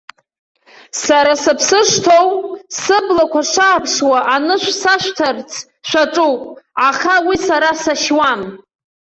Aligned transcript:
Сара 1.03 1.33
сыԥсы 1.43 1.79
шҭоу, 1.89 2.29
сыблақәа 2.81 3.41
шааԥшуа 3.51 4.19
анышә 4.35 4.69
сашәҭарц 4.81 5.51
шәаҿуп, 5.89 6.41
аха 6.89 7.13
уи 7.27 7.37
сара 7.47 7.69
сашьуам. 7.83 8.41